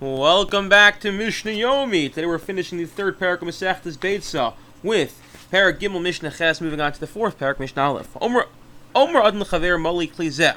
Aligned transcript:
Welcome 0.00 0.68
back 0.68 1.00
to 1.00 1.10
Mishnah 1.10 1.50
Yomi. 1.50 2.06
Today 2.14 2.24
we're 2.24 2.38
finishing 2.38 2.78
the 2.78 2.86
third 2.86 3.18
perek 3.18 3.42
of 3.42 3.48
Masechtas 3.48 3.98
Beitza 3.98 4.54
with 4.80 5.20
perek 5.52 5.80
Gimel 5.80 6.00
Mishnah 6.00 6.30
Ches, 6.30 6.60
moving 6.60 6.80
on 6.80 6.92
to 6.92 7.00
the 7.00 7.06
fourth 7.08 7.36
parak 7.36 7.58
Mishnah 7.58 7.82
Aleph. 7.82 8.16
Omer 8.20 8.46
Omer 8.94 9.20
Adon 9.20 9.40
Chaver 9.40 9.76
Mali 9.76 10.06
Klizeh 10.06 10.54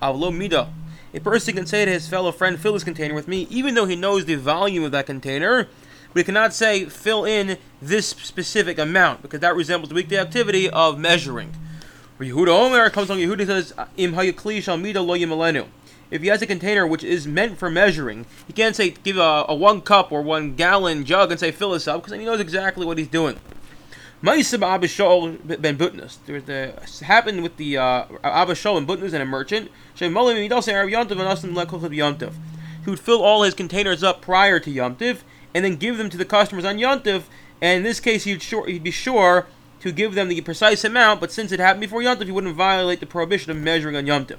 Avlo 0.00 0.32
Mida. 0.32 0.72
A 1.12 1.18
person 1.18 1.56
can 1.56 1.66
say 1.66 1.84
to 1.84 1.90
his 1.90 2.06
fellow 2.06 2.30
friend, 2.30 2.60
"Fill 2.60 2.74
this 2.74 2.84
container 2.84 3.12
with 3.12 3.26
me," 3.26 3.48
even 3.50 3.74
though 3.74 3.86
he 3.86 3.96
knows 3.96 4.24
the 4.24 4.36
volume 4.36 4.84
of 4.84 4.92
that 4.92 5.06
container. 5.06 5.64
But 5.64 6.14
we 6.14 6.22
cannot 6.22 6.54
say 6.54 6.84
fill 6.84 7.24
in 7.24 7.58
this 7.82 8.10
specific 8.10 8.78
amount 8.78 9.20
because 9.20 9.40
that 9.40 9.56
resembles 9.56 9.88
the 9.88 9.96
weekday 9.96 10.18
activity 10.18 10.70
of 10.70 10.96
measuring. 10.96 11.56
Yehuda 12.20 12.48
Omer 12.50 12.88
comes 12.90 13.10
along. 13.10 13.20
Yehuda 13.20 13.46
says, 13.46 13.74
"Im 13.96 14.14
hayakli 14.14 14.62
shal 14.62 14.76
mida 14.76 15.02
lo 15.02 15.18
yimalenu." 15.18 15.66
If 16.10 16.22
he 16.22 16.28
has 16.28 16.40
a 16.42 16.46
container 16.46 16.86
which 16.86 17.02
is 17.02 17.26
meant 17.26 17.58
for 17.58 17.68
measuring, 17.68 18.26
he 18.46 18.52
can't 18.52 18.76
say 18.76 18.90
give 18.90 19.16
a, 19.16 19.44
a 19.48 19.54
one 19.54 19.80
cup 19.80 20.12
or 20.12 20.22
one 20.22 20.54
gallon 20.54 21.04
jug 21.04 21.30
and 21.30 21.40
say 21.40 21.50
fill 21.50 21.72
this 21.72 21.88
up 21.88 22.00
because 22.00 22.12
then 22.12 22.20
he 22.20 22.26
knows 22.26 22.40
exactly 22.40 22.86
what 22.86 22.98
he's 22.98 23.08
doing. 23.08 23.38
Ma'isib 24.22 24.66
Abba 24.66 24.86
Shaul 24.86 25.38
ben 25.60 25.76
Butnus. 25.76 26.18
There 26.24 26.36
was 26.36 26.44
the 26.44 26.72
happened 27.04 27.42
with 27.42 27.56
the 27.58 27.76
uh, 27.76 28.06
Abba 28.24 28.54
Shaul 28.54 28.78
and 28.78 28.86
Butnus 28.86 29.12
and 29.12 29.22
a 29.22 29.26
merchant. 29.26 29.70
He 29.98 30.08
would 32.90 33.00
fill 33.00 33.22
all 33.22 33.42
his 33.42 33.54
containers 33.54 34.02
up 34.02 34.22
prior 34.22 34.58
to 34.60 34.70
Yomtiv 34.70 35.18
and 35.54 35.64
then 35.64 35.76
give 35.76 35.98
them 35.98 36.08
to 36.10 36.16
the 36.16 36.24
customers 36.24 36.64
on 36.64 36.78
Yomtiv. 36.78 37.24
And 37.60 37.78
in 37.78 37.82
this 37.82 38.00
case, 38.00 38.24
he'd, 38.24 38.42
sure, 38.42 38.66
he'd 38.66 38.82
be 38.82 38.90
sure 38.90 39.46
to 39.80 39.92
give 39.92 40.14
them 40.14 40.28
the 40.28 40.40
precise 40.40 40.84
amount, 40.84 41.20
but 41.20 41.30
since 41.30 41.52
it 41.52 41.60
happened 41.60 41.82
before 41.82 42.00
Yomtiv, 42.00 42.24
he 42.24 42.32
wouldn't 42.32 42.56
violate 42.56 43.00
the 43.00 43.06
prohibition 43.06 43.50
of 43.50 43.58
measuring 43.58 43.96
on 43.96 44.06
Yomtiv. 44.06 44.38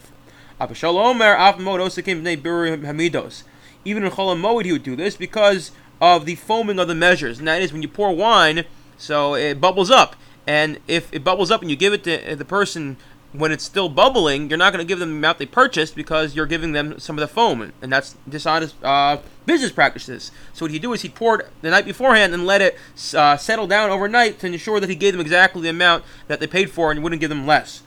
Even 3.85 4.03
in 4.03 4.11
Chol 4.11 4.35
HaMoed, 4.35 4.65
he 4.65 4.71
would 4.71 4.83
do 4.83 4.95
this 4.95 5.15
because 5.15 5.71
of 6.01 6.25
the 6.25 6.35
foaming 6.35 6.79
of 6.79 6.87
the 6.87 6.95
measures. 6.95 7.39
And 7.39 7.47
that 7.47 7.61
is 7.61 7.71
when 7.71 7.81
you 7.81 7.87
pour 7.87 8.15
wine, 8.15 8.65
so 8.97 9.35
it 9.35 9.61
bubbles 9.61 9.91
up. 9.91 10.15
And 10.47 10.79
if 10.87 11.13
it 11.13 11.23
bubbles 11.23 11.51
up 11.51 11.61
and 11.61 11.69
you 11.69 11.75
give 11.75 11.93
it 11.93 12.03
to 12.05 12.35
the 12.35 12.45
person 12.45 12.97
when 13.33 13.51
it's 13.51 13.63
still 13.63 13.89
bubbling, 13.89 14.49
you're 14.49 14.57
not 14.57 14.73
going 14.73 14.83
to 14.83 14.87
give 14.87 14.99
them 14.99 15.11
the 15.11 15.17
amount 15.17 15.37
they 15.37 15.45
purchased 15.45 15.95
because 15.95 16.35
you're 16.35 16.45
giving 16.45 16.71
them 16.71 16.97
some 16.99 17.17
of 17.17 17.19
the 17.19 17.27
foam, 17.27 17.73
and 17.81 17.91
that's 17.91 18.15
dishonest 18.27 18.75
uh, 18.83 19.17
business 19.45 19.71
practices. 19.71 20.31
So 20.53 20.65
what 20.65 20.71
he 20.71 20.79
do 20.79 20.93
is 20.93 21.01
he 21.01 21.09
poured 21.09 21.47
the 21.61 21.69
night 21.69 21.85
beforehand 21.85 22.33
and 22.33 22.45
let 22.45 22.61
it 22.61 22.77
uh, 23.13 23.37
settle 23.37 23.67
down 23.67 23.89
overnight 23.89 24.39
to 24.39 24.47
ensure 24.47 24.79
that 24.79 24.89
he 24.89 24.95
gave 24.95 25.13
them 25.13 25.21
exactly 25.21 25.61
the 25.61 25.69
amount 25.69 26.03
that 26.27 26.39
they 26.39 26.47
paid 26.47 26.71
for 26.71 26.89
and 26.89 27.03
wouldn't 27.03 27.19
give 27.19 27.29
them 27.29 27.45
less. 27.45 27.83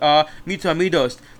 Uh, 0.00 0.24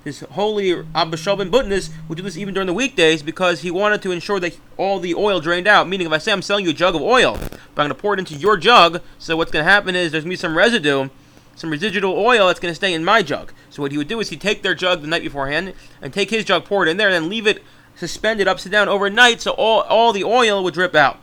this 0.04 0.20
holy 0.20 0.84
Abba 0.94 1.16
Butness 1.16 1.90
would 2.08 2.16
do 2.16 2.22
this 2.22 2.36
even 2.36 2.54
during 2.54 2.66
the 2.66 2.72
weekdays 2.72 3.22
because 3.22 3.60
he 3.60 3.70
wanted 3.70 4.02
to 4.02 4.12
ensure 4.12 4.40
that 4.40 4.58
all 4.76 5.00
the 5.00 5.14
oil 5.14 5.40
drained 5.40 5.66
out. 5.66 5.88
Meaning, 5.88 6.06
if 6.06 6.12
I 6.12 6.18
say 6.18 6.32
I'm 6.32 6.42
selling 6.42 6.64
you 6.64 6.70
a 6.70 6.74
jug 6.74 6.94
of 6.94 7.02
oil, 7.02 7.36
but 7.74 7.82
I'm 7.82 7.88
going 7.88 7.88
to 7.90 7.94
pour 7.94 8.14
it 8.14 8.18
into 8.18 8.34
your 8.34 8.56
jug, 8.56 9.02
so 9.18 9.36
what's 9.36 9.50
going 9.50 9.64
to 9.64 9.70
happen 9.70 9.94
is 9.94 10.12
there's 10.12 10.24
going 10.24 10.30
to 10.30 10.36
be 10.36 10.36
some 10.36 10.56
residue, 10.56 11.08
some 11.54 11.70
residual 11.70 12.14
oil 12.16 12.46
that's 12.46 12.60
going 12.60 12.72
to 12.72 12.76
stay 12.76 12.92
in 12.92 13.04
my 13.04 13.22
jug. 13.22 13.52
So 13.70 13.82
what 13.82 13.92
he 13.92 13.98
would 13.98 14.08
do 14.08 14.20
is 14.20 14.30
he'd 14.30 14.40
take 14.40 14.62
their 14.62 14.74
jug 14.74 15.02
the 15.02 15.08
night 15.08 15.22
beforehand 15.22 15.74
and 16.00 16.12
take 16.12 16.30
his 16.30 16.44
jug, 16.44 16.64
pour 16.64 16.86
it 16.86 16.90
in 16.90 16.96
there, 16.96 17.08
and 17.08 17.14
then 17.14 17.30
leave 17.30 17.46
it 17.46 17.62
suspended 17.96 18.46
upside 18.46 18.72
down 18.72 18.88
overnight 18.88 19.40
so 19.40 19.52
all, 19.52 19.80
all 19.82 20.12
the 20.12 20.24
oil 20.24 20.62
would 20.62 20.74
drip 20.74 20.94
out. 20.94 21.18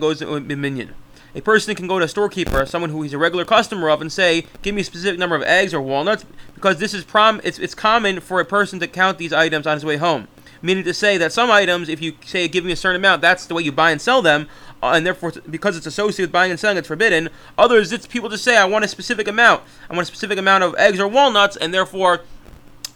goes 0.00 0.22
in 0.22 0.98
a 1.34 1.40
person 1.40 1.74
can 1.74 1.86
go 1.86 1.98
to 1.98 2.04
a 2.04 2.08
storekeeper, 2.08 2.64
someone 2.66 2.90
who 2.90 3.02
he's 3.02 3.12
a 3.12 3.18
regular 3.18 3.44
customer 3.44 3.90
of, 3.90 4.00
and 4.00 4.12
say, 4.12 4.46
"Give 4.62 4.74
me 4.74 4.80
a 4.80 4.84
specific 4.84 5.18
number 5.18 5.36
of 5.36 5.42
eggs 5.42 5.74
or 5.74 5.80
walnuts," 5.80 6.24
because 6.54 6.78
this 6.78 6.94
is 6.94 7.04
prom. 7.04 7.40
It's, 7.44 7.58
it's 7.58 7.74
common 7.74 8.20
for 8.20 8.40
a 8.40 8.44
person 8.44 8.80
to 8.80 8.86
count 8.86 9.18
these 9.18 9.32
items 9.32 9.66
on 9.66 9.74
his 9.76 9.84
way 9.84 9.96
home. 9.96 10.28
Meaning 10.60 10.84
to 10.84 10.94
say 10.94 11.18
that 11.18 11.32
some 11.32 11.50
items, 11.50 11.88
if 11.88 12.02
you 12.02 12.14
say 12.24 12.48
give 12.48 12.64
me 12.64 12.72
a 12.72 12.76
certain 12.76 12.96
amount, 12.96 13.22
that's 13.22 13.46
the 13.46 13.54
way 13.54 13.62
you 13.62 13.70
buy 13.70 13.90
and 13.92 14.00
sell 14.00 14.22
them, 14.22 14.48
uh, 14.82 14.92
and 14.94 15.06
therefore 15.06 15.32
because 15.48 15.76
it's 15.76 15.86
associated 15.86 16.28
with 16.28 16.32
buying 16.32 16.50
and 16.50 16.58
selling, 16.58 16.78
it's 16.78 16.88
forbidden. 16.88 17.28
Others, 17.56 17.92
it's 17.92 18.06
people 18.06 18.28
just 18.28 18.42
say, 18.42 18.56
"I 18.56 18.64
want 18.64 18.84
a 18.84 18.88
specific 18.88 19.28
amount. 19.28 19.62
I 19.88 19.94
want 19.94 20.02
a 20.02 20.06
specific 20.06 20.38
amount 20.38 20.64
of 20.64 20.74
eggs 20.76 20.98
or 20.98 21.06
walnuts," 21.06 21.56
and 21.56 21.72
therefore 21.72 22.22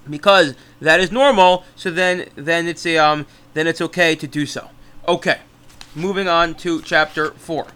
because 0.08 0.54
that 0.80 0.98
is 0.98 1.12
normal, 1.12 1.64
so 1.76 1.90
then 1.90 2.28
then 2.34 2.66
it's 2.66 2.84
a 2.86 2.98
um 2.98 3.26
then 3.54 3.66
it's 3.66 3.80
okay 3.80 4.16
to 4.16 4.26
do 4.26 4.46
so. 4.46 4.70
Okay, 5.06 5.40
moving 5.94 6.26
on 6.26 6.54
to 6.54 6.82
chapter 6.82 7.30
four 7.32 7.66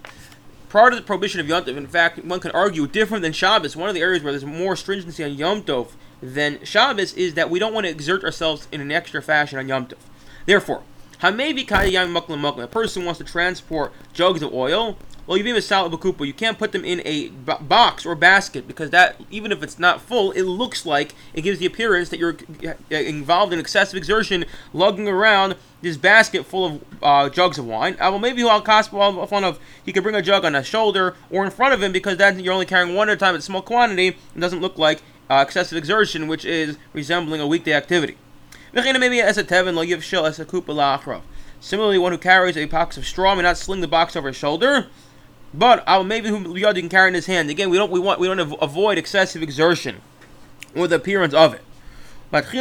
prior 0.68 0.90
to 0.90 0.96
the 0.96 1.02
prohibition 1.02 1.40
of 1.40 1.48
Yom 1.48 1.64
Tov, 1.64 1.76
in 1.76 1.86
fact, 1.86 2.24
one 2.24 2.40
can 2.40 2.50
argue 2.52 2.86
different 2.86 3.22
than 3.22 3.32
Shabbos. 3.32 3.76
One 3.76 3.88
of 3.88 3.94
the 3.94 4.00
areas 4.00 4.22
where 4.22 4.32
there's 4.32 4.44
more 4.44 4.76
stringency 4.76 5.24
on 5.24 5.34
Yom 5.34 5.62
Tov 5.62 5.92
than 6.22 6.64
Shabbos 6.64 7.14
is 7.14 7.34
that 7.34 7.50
we 7.50 7.58
don't 7.58 7.74
want 7.74 7.86
to 7.86 7.90
exert 7.90 8.24
ourselves 8.24 8.68
in 8.72 8.80
an 8.80 8.90
extra 8.92 9.22
fashion 9.22 9.58
on 9.58 9.68
Yom 9.68 9.86
Tov. 9.86 9.98
Therefore, 10.46 10.82
a 11.22 11.32
person 12.66 13.04
wants 13.04 13.18
to 13.18 13.24
transport 13.24 13.92
jugs 14.12 14.42
of 14.42 14.52
oil 14.52 14.96
well, 15.26 15.36
you 15.36 15.56
a 15.56 15.62
salad 15.62 15.92
bakupa. 15.92 16.26
You 16.26 16.32
can't 16.32 16.58
put 16.58 16.72
them 16.72 16.84
in 16.84 17.02
a 17.04 17.28
b- 17.28 17.52
box 17.60 18.06
or 18.06 18.14
basket 18.14 18.68
because 18.68 18.90
that, 18.90 19.20
even 19.30 19.50
if 19.50 19.62
it's 19.62 19.78
not 19.78 20.00
full, 20.00 20.30
it 20.32 20.42
looks 20.42 20.86
like 20.86 21.14
it 21.34 21.42
gives 21.42 21.58
the 21.58 21.66
appearance 21.66 22.10
that 22.10 22.18
you're 22.20 22.36
involved 22.90 23.52
in 23.52 23.58
excessive 23.58 23.96
exertion, 23.96 24.44
lugging 24.72 25.08
around 25.08 25.56
this 25.82 25.96
basket 25.96 26.46
full 26.46 26.66
of 26.66 26.84
uh, 27.02 27.28
jugs 27.28 27.58
of 27.58 27.66
wine. 27.66 27.94
Uh, 27.94 28.10
well, 28.10 28.18
maybe 28.18 28.38
he'll 28.38 28.60
cost 28.60 28.90
fun 28.90 29.44
of 29.44 29.58
he 29.84 29.92
could 29.92 30.02
bring 30.02 30.14
a 30.14 30.22
jug 30.22 30.44
on 30.44 30.54
his 30.54 30.66
shoulder 30.66 31.16
or 31.30 31.44
in 31.44 31.50
front 31.50 31.74
of 31.74 31.82
him 31.82 31.92
because 31.92 32.16
then 32.18 32.38
you're 32.38 32.52
only 32.52 32.66
carrying 32.66 32.94
one 32.94 33.08
at 33.08 33.14
a 33.14 33.16
time 33.16 33.34
a 33.34 33.40
small 33.40 33.62
quantity 33.62 34.16
and 34.32 34.40
doesn't 34.40 34.60
look 34.60 34.78
like 34.78 35.02
uh, 35.28 35.44
excessive 35.46 35.76
exertion, 35.76 36.28
which 36.28 36.44
is 36.44 36.78
resembling 36.92 37.40
a 37.40 37.46
weekday 37.46 37.72
activity. 37.72 38.16
Similarly, 41.60 41.98
one 41.98 42.12
who 42.12 42.18
carries 42.18 42.56
a 42.56 42.66
box 42.66 42.96
of 42.96 43.06
straw 43.06 43.34
may 43.34 43.42
not 43.42 43.58
sling 43.58 43.80
the 43.80 43.88
box 43.88 44.14
over 44.14 44.28
his 44.28 44.36
shoulder. 44.36 44.86
But 45.54 45.86
uh, 45.88 46.02
maybe 46.02 46.28
Yad 46.30 46.76
can 46.76 46.88
carry 46.88 47.08
in 47.08 47.14
his 47.14 47.26
hand. 47.26 47.48
Again, 47.50 47.70
we 47.70 47.76
don't 47.76 47.90
we 47.90 48.00
want 48.00 48.20
we 48.20 48.26
don't 48.26 48.40
av- 48.40 48.56
avoid 48.60 48.98
excessive 48.98 49.42
exertion 49.42 50.02
or 50.74 50.86
the 50.86 50.96
appearance 50.96 51.34
of 51.34 51.54
it. 51.54 51.62
But 52.30 52.52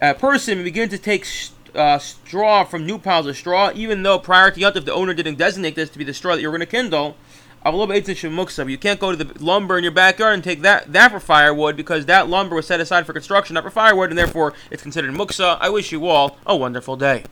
a 0.00 0.14
person 0.14 0.64
begin 0.64 0.88
to 0.88 0.98
take 0.98 1.26
uh, 1.74 1.98
straw 1.98 2.64
from 2.64 2.86
new 2.86 2.98
piles 2.98 3.26
of 3.26 3.36
straw, 3.36 3.70
even 3.74 4.02
though 4.02 4.18
prior 4.18 4.50
to 4.50 4.60
Yontif 4.60 4.84
the 4.84 4.92
owner 4.92 5.14
didn't 5.14 5.36
designate 5.36 5.74
this 5.74 5.90
to 5.90 5.98
be 5.98 6.04
the 6.04 6.14
straw 6.14 6.34
that 6.34 6.42
you're 6.42 6.50
going 6.50 6.60
to 6.60 6.66
kindle. 6.66 7.16
You 7.64 8.78
can't 8.78 9.00
go 9.00 9.14
to 9.14 9.24
the 9.24 9.44
lumber 9.44 9.76
in 9.76 9.84
your 9.84 9.92
backyard 9.92 10.34
and 10.34 10.44
take 10.44 10.62
that 10.62 10.92
that 10.92 11.10
for 11.10 11.20
firewood 11.20 11.76
because 11.76 12.06
that 12.06 12.28
lumber 12.28 12.56
was 12.56 12.66
set 12.66 12.80
aside 12.80 13.04
for 13.04 13.12
construction, 13.12 13.54
not 13.54 13.64
for 13.64 13.70
firewood, 13.70 14.10
and 14.10 14.18
therefore 14.18 14.54
it's 14.70 14.82
considered 14.82 15.12
muksa. 15.12 15.58
I 15.60 15.68
wish 15.68 15.92
you 15.92 16.06
all 16.06 16.38
a 16.46 16.56
wonderful 16.56 16.96
day. 16.96 17.24